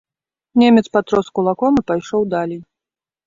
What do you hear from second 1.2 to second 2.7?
кулаком і пайшоў далей.